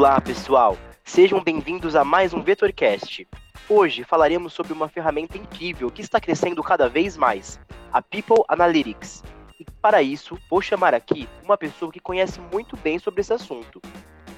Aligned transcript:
Olá, 0.00 0.18
pessoal! 0.18 0.78
Sejam 1.04 1.44
bem-vindos 1.44 1.94
a 1.94 2.02
mais 2.02 2.32
um 2.32 2.42
VetorCast. 2.42 3.28
Hoje 3.68 4.02
falaremos 4.02 4.54
sobre 4.54 4.72
uma 4.72 4.88
ferramenta 4.88 5.36
incrível 5.36 5.90
que 5.90 6.00
está 6.00 6.18
crescendo 6.18 6.62
cada 6.62 6.88
vez 6.88 7.18
mais, 7.18 7.60
a 7.92 8.00
People 8.00 8.42
Analytics. 8.48 9.22
E 9.58 9.66
para 9.82 10.00
isso, 10.00 10.38
vou 10.48 10.62
chamar 10.62 10.94
aqui 10.94 11.28
uma 11.44 11.58
pessoa 11.58 11.92
que 11.92 12.00
conhece 12.00 12.40
muito 12.50 12.78
bem 12.78 12.98
sobre 12.98 13.20
esse 13.20 13.34
assunto. 13.34 13.78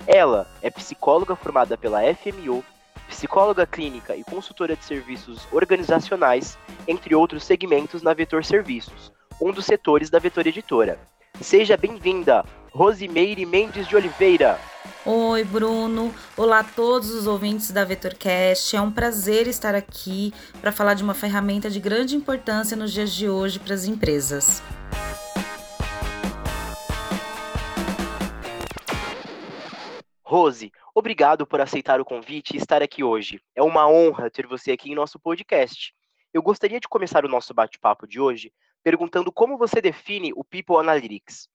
Ela 0.04 0.48
é 0.60 0.68
psicóloga 0.68 1.36
formada 1.36 1.78
pela 1.78 2.00
FMO, 2.12 2.64
psicóloga 3.08 3.64
clínica 3.64 4.16
e 4.16 4.24
consultora 4.24 4.74
de 4.74 4.84
serviços 4.84 5.46
organizacionais, 5.52 6.58
entre 6.88 7.14
outros 7.14 7.44
segmentos 7.44 8.02
na 8.02 8.12
Vetor 8.12 8.44
Serviços, 8.44 9.12
um 9.40 9.52
dos 9.52 9.64
setores 9.64 10.10
da 10.10 10.18
Vetor 10.18 10.44
Editora. 10.44 10.98
Seja 11.40 11.76
bem-vinda, 11.76 12.44
Rosimeire 12.70 13.44
Mendes 13.44 13.88
de 13.88 13.96
Oliveira. 13.96 14.60
Oi, 15.04 15.42
Bruno. 15.42 16.14
Olá 16.36 16.60
a 16.60 16.64
todos 16.64 17.10
os 17.10 17.26
ouvintes 17.26 17.72
da 17.72 17.84
VetorCast. 17.84 18.76
É 18.76 18.80
um 18.80 18.92
prazer 18.92 19.48
estar 19.48 19.74
aqui 19.74 20.32
para 20.60 20.70
falar 20.70 20.94
de 20.94 21.02
uma 21.02 21.14
ferramenta 21.14 21.68
de 21.68 21.80
grande 21.80 22.14
importância 22.14 22.76
nos 22.76 22.92
dias 22.92 23.12
de 23.12 23.28
hoje 23.28 23.58
para 23.58 23.74
as 23.74 23.86
empresas. 23.86 24.62
Rose, 30.22 30.70
obrigado 30.94 31.46
por 31.46 31.60
aceitar 31.60 32.00
o 32.00 32.04
convite 32.04 32.54
e 32.54 32.58
estar 32.58 32.82
aqui 32.82 33.02
hoje. 33.02 33.40
É 33.56 33.62
uma 33.62 33.88
honra 33.88 34.30
ter 34.30 34.46
você 34.46 34.70
aqui 34.70 34.92
em 34.92 34.94
nosso 34.94 35.18
podcast. 35.18 35.92
Eu 36.32 36.42
gostaria 36.42 36.78
de 36.78 36.88
começar 36.88 37.24
o 37.24 37.28
nosso 37.28 37.52
bate-papo 37.52 38.06
de 38.06 38.20
hoje 38.20 38.52
perguntando 38.82 39.32
como 39.32 39.56
você 39.56 39.80
define 39.80 40.32
o 40.34 40.44
People 40.44 40.76
Analytics. 40.76 41.48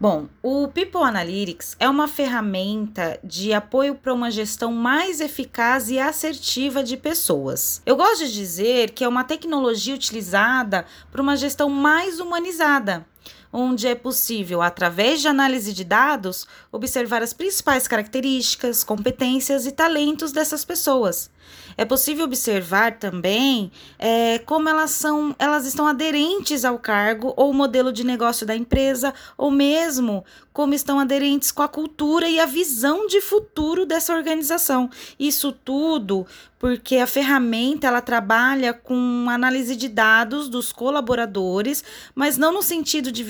Bom, 0.00 0.28
o 0.42 0.66
People 0.68 1.02
Analytics 1.02 1.76
é 1.78 1.86
uma 1.86 2.08
ferramenta 2.08 3.20
de 3.22 3.52
apoio 3.52 3.94
para 3.94 4.14
uma 4.14 4.30
gestão 4.30 4.72
mais 4.72 5.20
eficaz 5.20 5.90
e 5.90 5.98
assertiva 5.98 6.82
de 6.82 6.96
pessoas. 6.96 7.82
Eu 7.84 7.96
gosto 7.96 8.24
de 8.24 8.32
dizer 8.32 8.92
que 8.92 9.04
é 9.04 9.08
uma 9.08 9.24
tecnologia 9.24 9.94
utilizada 9.94 10.86
para 11.12 11.20
uma 11.20 11.36
gestão 11.36 11.68
mais 11.68 12.18
humanizada, 12.18 13.06
onde 13.52 13.86
é 13.86 13.94
possível, 13.94 14.62
através 14.62 15.20
de 15.20 15.28
análise 15.28 15.72
de 15.72 15.84
dados, 15.84 16.46
observar 16.70 17.22
as 17.22 17.32
principais 17.32 17.88
características, 17.88 18.84
competências 18.84 19.66
e 19.66 19.72
talentos 19.72 20.32
dessas 20.32 20.64
pessoas. 20.64 21.30
É 21.76 21.84
possível 21.84 22.24
observar 22.24 22.98
também 22.98 23.72
é, 23.98 24.38
como 24.40 24.68
elas 24.68 24.90
são, 24.90 25.34
elas 25.38 25.66
estão 25.66 25.86
aderentes 25.86 26.64
ao 26.64 26.78
cargo 26.78 27.32
ou 27.36 27.52
modelo 27.52 27.92
de 27.92 28.04
negócio 28.04 28.46
da 28.46 28.54
empresa, 28.54 29.14
ou 29.36 29.50
mesmo 29.50 30.24
como 30.52 30.74
estão 30.74 30.98
aderentes 30.98 31.50
com 31.50 31.62
a 31.62 31.68
cultura 31.68 32.28
e 32.28 32.38
a 32.38 32.46
visão 32.46 33.06
de 33.06 33.20
futuro 33.20 33.86
dessa 33.86 34.14
organização. 34.14 34.90
Isso 35.18 35.52
tudo 35.52 36.26
porque 36.58 36.98
a 36.98 37.06
ferramenta 37.06 37.86
ela 37.86 38.02
trabalha 38.02 38.74
com 38.74 39.26
análise 39.30 39.74
de 39.74 39.88
dados 39.88 40.48
dos 40.50 40.72
colaboradores, 40.72 41.82
mas 42.14 42.36
não 42.36 42.52
no 42.52 42.62
sentido 42.62 43.10
de 43.10 43.22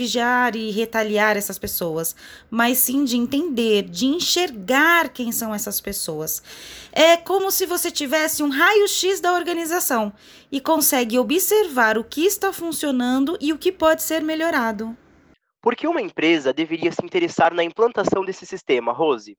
e 0.57 0.71
retaliar 0.71 1.37
essas 1.37 1.59
pessoas, 1.59 2.17
mas 2.51 2.79
sim 2.79 3.05
de 3.05 3.17
entender, 3.17 3.83
de 3.83 4.07
enxergar 4.07 5.11
quem 5.11 5.31
são 5.31 5.55
essas 5.55 5.81
pessoas. 5.81 6.43
É 6.93 7.17
como 7.17 7.51
se 7.51 7.67
você 7.67 7.91
tivesse 7.91 8.43
um 8.43 8.49
raio-x 8.49 9.21
da 9.21 9.35
organização 9.35 10.13
e 10.51 10.61
consegue 10.61 11.19
observar 11.19 11.97
o 11.97 12.05
que 12.05 12.25
está 12.25 12.53
funcionando 12.53 13.37
e 13.41 13.53
o 13.53 13.59
que 13.59 13.71
pode 13.71 14.03
ser 14.03 14.23
melhorado. 14.23 14.97
Por 15.63 15.77
que 15.77 15.87
uma 15.87 16.01
empresa 16.01 16.53
deveria 16.53 16.91
se 16.91 17.05
interessar 17.05 17.53
na 17.53 17.63
implantação 17.63 18.25
desse 18.25 18.47
sistema, 18.47 18.93
Rose? 18.93 19.37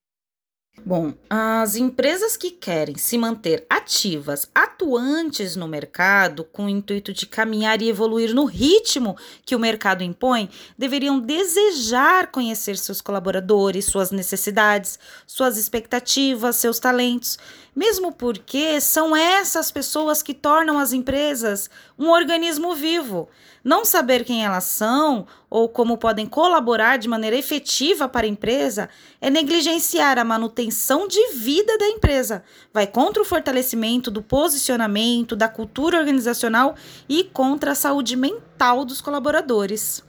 Bom, 0.84 1.14
as 1.30 1.76
empresas 1.76 2.36
que 2.36 2.50
querem 2.50 2.98
se 2.98 3.18
manter 3.18 3.66
ativas, 3.70 4.50
atuantes 4.56 5.56
no 5.56 5.68
mercado, 5.68 6.44
com 6.46 6.66
o 6.66 6.70
intuito 6.70 7.14
de 7.14 7.28
caminhar 7.28 7.82
e 7.82 7.90
evoluir 7.90 8.34
no 8.34 8.46
ritmo 8.46 9.16
que 9.46 9.56
o 9.56 9.60
mercado 9.60 10.02
impõe, 10.02 10.50
deveriam 10.78 11.20
desejar 11.20 12.31
conhecer 12.31 12.78
seus 12.78 13.00
colaboradores, 13.00 13.86
suas 13.86 14.12
necessidades, 14.12 14.98
suas 15.28 15.58
expectativas, 15.58 16.56
seus 16.56 16.80
talentos, 16.80 17.38
mesmo 17.76 18.12
porque 18.12 18.81
são 18.81 19.16
essas 19.16 19.72
pessoas 19.72 20.24
que 20.24 20.34
tornam 20.34 20.80
as 20.80 20.94
empresas 20.94 21.70
um 22.01 22.09
organismo 22.09 22.73
vivo. 22.73 23.29
Não 23.63 23.85
saber 23.85 24.25
quem 24.25 24.44
elas 24.44 24.63
são 24.63 25.28
ou 25.47 25.69
como 25.69 26.00
podem 26.00 26.25
colaborar 26.25 26.97
de 26.97 27.07
maneira 27.07 27.38
efetiva 27.38 28.09
para 28.09 28.25
a 28.25 28.29
empresa 28.29 28.89
é 29.22 29.29
negligenciar 29.29 30.17
a 30.17 30.23
manutenção 30.23 31.07
de 31.07 31.34
vida 31.34 31.78
da 31.78 31.88
empresa. 31.88 32.44
Vai 32.73 32.88
contra 32.88 33.22
o 33.22 33.25
fortalecimento 33.25 34.09
do 34.09 34.23
posicionamento, 34.23 35.35
da 35.35 35.47
cultura 35.47 36.00
organizacional 36.00 36.73
e 37.07 37.23
contra 37.23 37.73
a 37.73 37.75
saúde 37.75 38.16
mental 38.16 38.83
dos 38.83 39.00
colaboradores. 39.00 40.03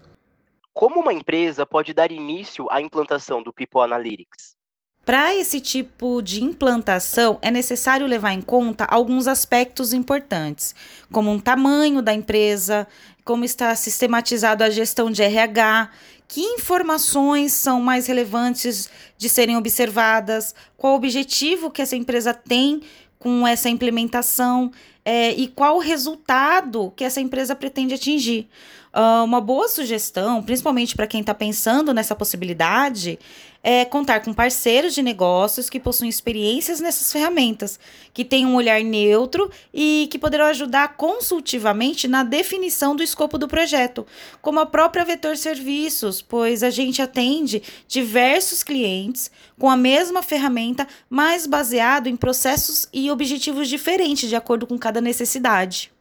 Como 0.73 1.01
uma 1.01 1.13
empresa 1.13 1.67
pode 1.67 1.93
dar 1.93 2.11
início 2.11 2.67
à 2.71 2.81
implantação 2.81 3.43
do 3.43 3.53
People 3.53 3.83
Analytics? 3.83 4.62
Para 5.05 5.35
esse 5.35 5.61
tipo 5.61 6.23
de 6.23 6.45
implantação, 6.45 7.37
é 7.43 7.51
necessário 7.51 8.07
levar 8.07 8.33
em 8.33 8.41
conta 8.41 8.85
alguns 8.85 9.27
aspectos 9.27 9.93
importantes, 9.93 10.77
como 11.11 11.35
o 11.35 11.43
tamanho 11.43 12.01
da 12.01 12.15
empresa, 12.15 12.87
como 13.25 13.45
está 13.45 13.75
sistematizado 13.75 14.63
a 14.63 14.71
gestão 14.71 15.11
de 15.11 15.21
RH, 15.21 15.91
que 16.29 16.41
informações 16.41 17.53
são 17.53 17.81
mais 17.81 18.07
relevantes 18.07 18.89
de 19.19 19.29
serem 19.29 19.57
observadas, 19.57 20.55
qual 20.77 20.93
o 20.93 20.97
objetivo 20.97 21.71
que 21.71 21.83
essa 21.83 21.97
empresa 21.97 22.33
tem 22.33 22.81
com 23.19 23.47
essa 23.47 23.69
implementação 23.69 24.71
é, 25.05 25.33
e 25.33 25.49
qual 25.49 25.77
o 25.77 25.81
resultado 25.81 26.93
que 26.97 27.05
essa 27.05 27.21
empresa 27.21 27.55
pretende 27.55 27.95
atingir. 27.95 28.49
Uh, 28.95 29.25
uma 29.25 29.41
boa 29.41 29.69
sugestão, 29.69 30.43
principalmente 30.43 30.95
para 30.95 31.07
quem 31.07 31.21
está 31.21 31.33
pensando 31.33 31.95
nessa 31.95 32.15
possibilidade, 32.15 33.19
é 33.63 33.85
contar 33.85 34.21
com 34.21 34.35
parceiros 34.35 34.95
de 34.95 35.03
negócios 35.03 35.71
que 35.71 35.79
possuem 35.79 36.11
experiências 36.11 36.81
nessas 36.81 37.13
ferramentas, 37.13 37.79
que 38.13 38.25
tenham 38.25 38.51
um 38.51 38.57
olhar 38.57 38.83
neutro 38.83 39.51
e 39.73 40.09
que 40.11 40.19
poderão 40.19 40.47
ajudar 40.47 40.97
consultivamente 40.97 42.09
na 42.09 42.25
definição 42.25 42.97
do 42.97 43.03
escopo 43.03 43.39
do 43.39 43.47
projeto, 43.47 44.07
como 44.41 44.59
a 44.59 44.67
própria 44.67 45.05
Vetor 45.05 45.37
Serviços, 45.37 46.21
pois 46.21 46.63
a 46.63 46.71
gente 46.71 47.01
atende 47.01 47.63
diversos 47.87 48.63
clientes 48.63 49.31
com 49.59 49.71
a 49.71 49.77
mesma 49.77 50.23
ferramenta, 50.23 50.87
mas 51.09 51.47
baseado 51.47 52.09
em 52.09 52.17
processos 52.17 52.89
e 52.93 53.11
objetivos 53.11 53.69
diferentes 53.69 54.29
de 54.29 54.35
acordo 54.37 54.67
com 54.67 54.79
cada 54.79 55.01
necessidade. 55.01 55.93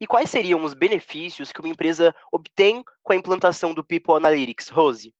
E 0.00 0.06
quais 0.06 0.30
seriam 0.30 0.64
os 0.64 0.74
benefícios 0.74 1.52
que 1.52 1.60
uma 1.60 1.68
empresa 1.68 2.12
obtém 2.32 2.82
com 3.04 3.12
a 3.12 3.16
implantação 3.16 3.72
do 3.72 3.84
People 3.84 4.16
Analytics, 4.16 4.68
Rose? 4.68 5.12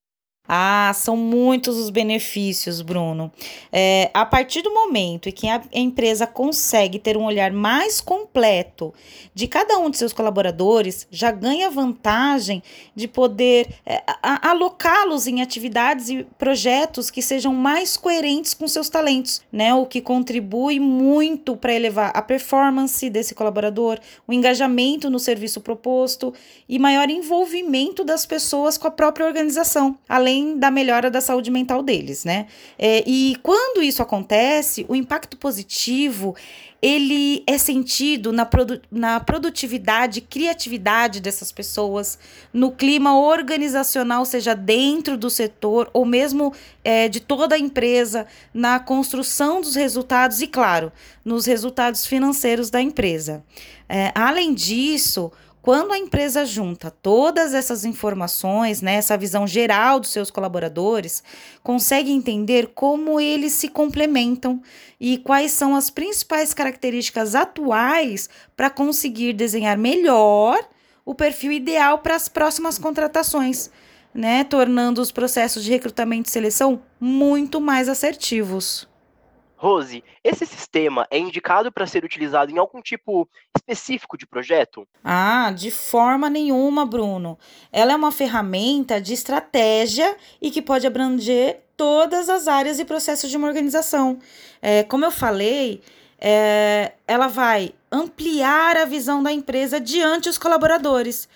Ah, 0.49 0.91
são 0.93 1.17
muitos 1.17 1.79
os 1.79 1.89
benefícios, 1.89 2.83
Bruno. 2.83 3.31
É, 3.71 4.11
a 4.13 4.27
partir 4.27 4.61
do 4.61 4.75
momento 4.75 5.29
em 5.29 5.33
que 5.33 5.49
a 5.49 5.63
empresa 5.73 6.27
consegue 6.27 6.99
ter 6.99 7.17
um 7.17 7.25
olhar 7.25 7.53
mais 7.53 8.01
completo 8.01 8.93
de 9.33 9.47
cada 9.47 9.79
um 9.79 9.89
de 9.89 9.97
seus 9.97 10.13
colaboradores, 10.13 11.07
já 11.13 11.31
ganha 11.31 11.71
vantagem 11.71 12.61
de 12.95 13.07
poder 13.07 13.69
é, 13.87 14.03
alocá-los 14.21 15.29
em 15.29 15.41
atividades 15.41 16.09
e 16.09 16.27
projetos 16.37 17.09
que 17.09 17.23
sejam 17.23 17.55
mais 17.55 17.97
coerentes 17.97 18.53
com 18.53 18.67
seus 18.67 18.89
talentos, 18.89 19.43
né? 19.51 19.73
O 19.73 19.87
que 19.87 20.01
contribui 20.01 20.81
muito 20.81 21.57
para 21.57 21.73
elevar 21.73 22.11
a 22.15 22.21
performance 22.21 23.09
desse 23.09 23.33
colaborador, 23.33 24.01
o 24.27 24.33
engajamento 24.33 25.09
no 25.09 25.21
serviço 25.21 25.61
proposto 25.61 26.35
e 26.69 26.81
maior 26.81 27.09
envolvimento 27.09 28.03
das 28.03 28.27
pessoas 28.27 28.77
com 28.77 28.89
a 28.89 28.91
própria 28.91 29.25
organização, 29.25 29.97
além 30.09 30.32
além 30.33 30.59
da 30.59 30.71
melhora 30.71 31.11
da 31.11 31.21
saúde 31.21 31.51
mental 31.51 31.83
deles, 31.83 32.25
né? 32.25 32.47
É, 32.79 33.05
e 33.07 33.37
quando 33.43 33.83
isso 33.83 34.03
acontece, 34.03 34.87
o 34.89 34.97
impacto 34.97 35.37
positivo 35.37 36.35
ele 36.81 37.45
é 37.47 37.57
sentido 37.59 38.33
na, 38.33 38.45
produ 38.45 38.81
na 38.91 39.21
produtividade, 39.21 40.21
criatividade 40.21 41.21
dessas 41.21 41.53
pessoas, 41.53 42.19
no 42.53 42.73
clima 42.73 43.17
organizacional, 43.17 44.25
seja 44.25 44.53
dentro 44.53 45.17
do 45.17 45.31
setor 45.31 45.89
ou 45.93 46.05
mesmo 46.05 46.53
é, 46.83 47.09
de 47.09 47.21
toda 47.21 47.55
a 47.55 47.59
empresa, 47.59 48.27
na 48.53 48.81
construção 48.81 49.61
dos 49.61 49.77
resultados 49.77 50.43
e, 50.43 50.49
claro, 50.49 50.91
nos 51.25 51.47
resultados 51.47 52.05
financeiros 52.05 52.69
da 52.69 52.81
empresa. 52.81 53.45
É, 53.89 54.11
além 54.13 54.53
disso, 54.53 55.31
quando 55.63 55.93
a 55.93 55.99
empresa 55.99 56.45
junta 56.45 56.91
todas 56.91 57.55
essas 57.55 57.85
informações, 57.85 58.83
né, 58.83 58.95
essa 58.95 59.17
visão 59.17 59.47
geral 59.47 60.01
dos 60.01 60.11
seus 60.11 60.29
colaboradores, 60.29 61.23
consegue 61.63 62.11
entender 62.11 62.73
como 62.75 63.21
eles 63.21 63.53
se 63.53 63.69
complementam 63.69 64.61
e 65.01 65.19
quais 65.19 65.53
são 65.53 65.77
as 65.77 65.89
principais 65.89 66.53
características 66.53 67.37
atuais 67.37 68.29
para 68.57 68.69
conseguir 68.69 69.33
desenhar 69.35 69.79
melhor 69.79 70.59
o 71.05 71.15
perfil 71.15 71.53
ideal 71.53 71.99
para 71.99 72.17
as 72.17 72.29
próximas 72.29 72.77
contratações, 72.77 73.71
né, 74.13 74.43
tornando 74.43 75.01
os 75.01 75.13
processos 75.13 75.63
de 75.63 75.71
recrutamento 75.71 76.29
e 76.29 76.33
seleção 76.33 76.83
muito 77.01 77.61
mais 77.61 77.89
assertivos. 77.89 78.92
Rose, 79.63 80.03
esse 80.25 80.45
sistema 80.45 81.07
é 81.09 81.17
indicado 81.17 81.71
para 81.71 81.87
ser 81.87 82.05
utilizado 82.05 82.51
em 82.51 82.59
algum 82.59 82.83
tipo 82.83 83.29
específico 83.57 84.19
de 84.19 84.27
projeto? 84.27 84.89
Ah, 85.05 85.53
de 85.55 85.71
forma 85.71 86.29
nenhuma, 86.29 86.85
Bruno. 86.85 87.39
Ela 87.71 87.93
é 87.93 87.97
uma 87.97 88.11
ferramenta 88.11 89.01
de 89.01 89.15
estratégia 89.15 90.17
e 90.41 90.51
que 90.51 90.61
pode 90.61 90.85
abranger 90.85 91.61
todas 91.77 92.29
as 92.29 92.49
áreas 92.49 92.81
e 92.81 92.85
processos 92.85 93.31
de 93.31 93.37
uma 93.37 93.47
organização. 93.47 94.19
É, 94.61 94.83
como 94.83 95.05
eu 95.05 95.13
falei, 95.13 95.81
é, 96.19 96.95
ela 97.07 97.29
vai 97.29 97.73
ampliar 97.91 98.77
a 98.77 98.85
visão 98.85 99.23
da 99.23 99.31
empresa 99.31 99.79
diante 99.79 100.29
os 100.29 100.39
colaboradores. 100.39 101.29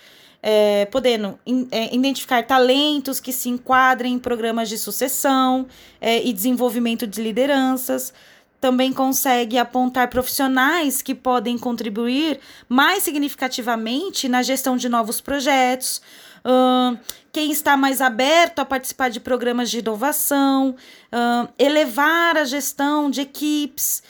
É, 0.49 0.85
podendo 0.85 1.37
in, 1.45 1.67
é, 1.73 1.93
identificar 1.93 2.47
talentos 2.47 3.19
que 3.19 3.33
se 3.33 3.49
enquadrem 3.49 4.15
em 4.15 4.19
programas 4.19 4.69
de 4.69 4.79
sucessão 4.79 5.67
é, 6.01 6.25
e 6.25 6.33
desenvolvimento 6.33 7.05
de 7.05 7.21
lideranças. 7.21 8.15
Também 8.61 8.93
consegue 8.93 9.59
apontar 9.59 10.09
profissionais 10.09 11.03
que 11.03 11.17
podem 11.17 11.59
contribuir 11.59 12.39
mais 12.69 13.03
significativamente 13.03 14.29
na 14.29 14.41
gestão 14.41 14.77
de 14.77 14.89
novos 14.89 15.21
projetos. 15.21 16.01
Uh, 16.47 16.97
quem 17.33 17.51
está 17.51 17.77
mais 17.77 18.01
aberto 18.01 18.61
a 18.61 18.65
participar 18.65 19.11
de 19.11 19.19
programas 19.19 19.69
de 19.69 19.81
inovação, 19.81 20.77
uh, 21.13 21.49
elevar 21.59 22.37
a 22.37 22.45
gestão 22.45 23.11
de 23.11 23.21
equipes, 23.21 24.01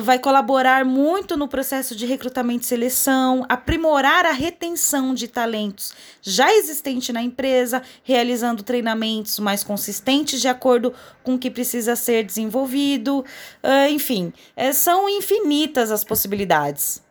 vai 0.00 0.18
colaborar 0.18 0.84
muito 0.84 1.36
no 1.36 1.46
processo 1.46 1.94
de 1.94 2.04
recrutamento 2.04 2.64
e 2.64 2.66
seleção, 2.66 3.46
aprimorar 3.48 4.26
a 4.26 4.32
retenção 4.32 5.14
de 5.14 5.28
talentos 5.28 5.94
já 6.20 6.52
existente 6.52 7.12
na 7.12 7.22
empresa, 7.22 7.82
realizando 8.02 8.62
treinamentos 8.62 9.38
mais 9.38 9.62
consistentes 9.62 10.40
de 10.40 10.48
acordo 10.48 10.92
com 11.22 11.34
o 11.34 11.38
que 11.38 11.50
precisa 11.50 11.94
ser 11.94 12.24
desenvolvido. 12.24 13.24
Uh, 13.62 13.88
enfim, 13.90 14.32
é, 14.56 14.72
são 14.72 15.08
infinitas 15.08 15.90
as 15.90 16.02
possibilidades. 16.02 17.02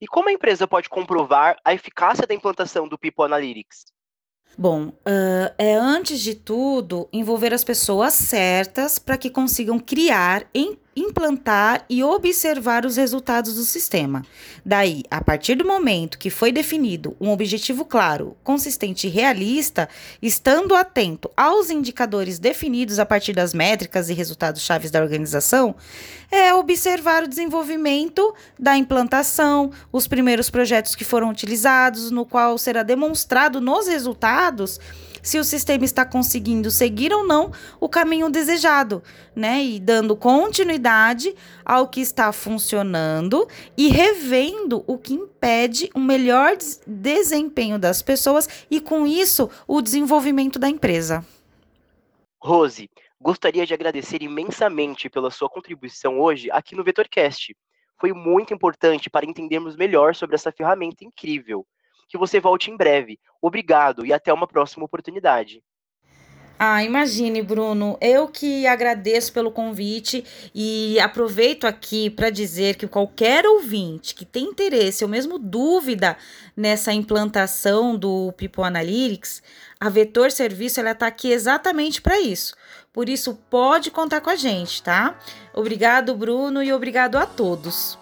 E 0.00 0.06
como 0.06 0.28
a 0.28 0.32
empresa 0.32 0.66
pode 0.66 0.88
comprovar 0.88 1.56
a 1.64 1.72
eficácia 1.72 2.26
da 2.26 2.34
implantação 2.34 2.88
do 2.88 2.98
People 2.98 3.24
Analytics? 3.24 3.84
Bom, 4.56 4.88
uh, 4.88 5.54
é 5.58 5.74
antes 5.74 6.20
de 6.20 6.34
tudo 6.34 7.08
envolver 7.12 7.52
as 7.52 7.64
pessoas 7.64 8.14
certas 8.14 8.98
para 8.98 9.16
que 9.16 9.30
consigam 9.30 9.78
criar, 9.78 10.46
em 10.54 10.78
implantar 10.96 11.84
e 11.88 12.02
observar 12.04 12.86
os 12.86 12.96
resultados 12.96 13.54
do 13.54 13.62
sistema. 13.62 14.24
Daí, 14.64 15.02
a 15.10 15.22
partir 15.22 15.54
do 15.54 15.66
momento 15.66 16.18
que 16.18 16.30
foi 16.30 16.52
definido 16.52 17.16
um 17.20 17.30
objetivo 17.30 17.84
claro, 17.84 18.36
consistente 18.44 19.06
e 19.06 19.10
realista, 19.10 19.88
estando 20.22 20.74
atento 20.74 21.30
aos 21.36 21.70
indicadores 21.70 22.38
definidos 22.38 22.98
a 22.98 23.06
partir 23.06 23.32
das 23.32 23.52
métricas 23.52 24.08
e 24.08 24.14
resultados 24.14 24.62
chaves 24.62 24.90
da 24.90 25.02
organização, 25.02 25.74
é 26.30 26.54
observar 26.54 27.24
o 27.24 27.28
desenvolvimento 27.28 28.34
da 28.58 28.76
implantação, 28.76 29.70
os 29.92 30.06
primeiros 30.06 30.50
projetos 30.50 30.94
que 30.94 31.04
foram 31.04 31.30
utilizados, 31.30 32.10
no 32.10 32.24
qual 32.24 32.56
será 32.58 32.82
demonstrado 32.82 33.60
nos 33.60 33.86
resultados 33.86 34.78
se 35.22 35.38
o 35.38 35.44
sistema 35.44 35.86
está 35.86 36.04
conseguindo 36.04 36.70
seguir 36.70 37.10
ou 37.10 37.26
não 37.26 37.50
o 37.80 37.88
caminho 37.88 38.28
desejado, 38.28 39.02
né? 39.34 39.64
E 39.64 39.80
dando 39.80 40.14
continuidade 40.14 40.83
ao 41.64 41.88
que 41.88 42.00
está 42.00 42.32
funcionando 42.32 43.48
e 43.76 43.88
revendo 43.88 44.84
o 44.86 44.98
que 44.98 45.14
impede 45.14 45.90
um 45.94 46.02
melhor 46.02 46.56
desempenho 46.86 47.78
das 47.78 48.02
pessoas 48.02 48.66
e, 48.70 48.80
com 48.80 49.06
isso, 49.06 49.50
o 49.66 49.80
desenvolvimento 49.80 50.58
da 50.58 50.68
empresa. 50.68 51.24
Rose, 52.40 52.90
gostaria 53.20 53.64
de 53.64 53.72
agradecer 53.72 54.22
imensamente 54.22 55.08
pela 55.08 55.30
sua 55.30 55.48
contribuição 55.48 56.20
hoje 56.20 56.50
aqui 56.50 56.74
no 56.74 56.84
VetorCast. 56.84 57.56
Foi 57.98 58.12
muito 58.12 58.52
importante 58.52 59.08
para 59.08 59.24
entendermos 59.24 59.76
melhor 59.76 60.14
sobre 60.14 60.34
essa 60.34 60.52
ferramenta 60.52 61.04
incrível 61.04 61.66
que 62.08 62.18
você 62.18 62.38
volte 62.38 62.70
em 62.70 62.76
breve. 62.76 63.18
Obrigado 63.40 64.04
e 64.04 64.12
até 64.12 64.32
uma 64.32 64.46
próxima 64.46 64.84
oportunidade. 64.84 65.62
Ah, 66.58 66.84
imagine, 66.84 67.42
Bruno. 67.42 67.98
Eu 68.00 68.28
que 68.28 68.66
agradeço 68.66 69.32
pelo 69.32 69.50
convite 69.50 70.24
e 70.54 70.98
aproveito 71.00 71.64
aqui 71.64 72.08
para 72.08 72.30
dizer 72.30 72.76
que 72.76 72.86
qualquer 72.86 73.44
ouvinte 73.44 74.14
que 74.14 74.24
tem 74.24 74.44
interesse 74.44 75.02
ou 75.02 75.10
mesmo 75.10 75.38
dúvida 75.38 76.16
nessa 76.56 76.92
implantação 76.92 77.96
do 77.96 78.32
People 78.36 78.62
Analytics, 78.62 79.42
a 79.80 79.88
Vetor 79.88 80.30
Serviço 80.30 80.80
está 80.80 81.08
aqui 81.08 81.32
exatamente 81.32 82.00
para 82.00 82.20
isso. 82.20 82.54
Por 82.92 83.08
isso, 83.08 83.34
pode 83.50 83.90
contar 83.90 84.20
com 84.20 84.30
a 84.30 84.36
gente, 84.36 84.80
tá? 84.80 85.18
Obrigado, 85.52 86.14
Bruno, 86.14 86.62
e 86.62 86.72
obrigado 86.72 87.16
a 87.16 87.26
todos. 87.26 87.98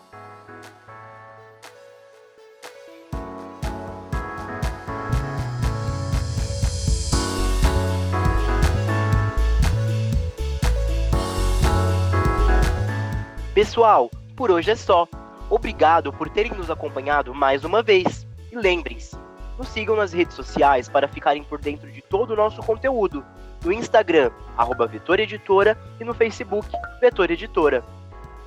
Pessoal, 13.62 14.10
por 14.34 14.50
hoje 14.50 14.72
é 14.72 14.74
só. 14.74 15.06
Obrigado 15.48 16.12
por 16.12 16.28
terem 16.28 16.50
nos 16.50 16.68
acompanhado 16.68 17.32
mais 17.32 17.62
uma 17.62 17.80
vez. 17.80 18.26
E 18.50 18.56
lembrem-se, 18.56 19.16
nos 19.56 19.68
sigam 19.68 19.94
nas 19.94 20.12
redes 20.12 20.34
sociais 20.34 20.88
para 20.88 21.06
ficarem 21.06 21.44
por 21.44 21.60
dentro 21.60 21.88
de 21.88 22.02
todo 22.02 22.32
o 22.32 22.36
nosso 22.36 22.60
conteúdo. 22.60 23.24
No 23.64 23.72
Instagram, 23.72 24.32
arroba 24.56 24.88
Vetor 24.88 25.20
Editora, 25.20 25.78
e 26.00 26.04
no 26.04 26.12
Facebook, 26.12 26.68
Vetor 27.00 27.30
Editora. 27.30 27.84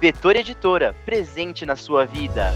Vetor 0.01 0.35
Editora, 0.35 0.93
presente 1.05 1.65
na 1.65 1.77
sua 1.77 2.05
vida. 2.05 2.53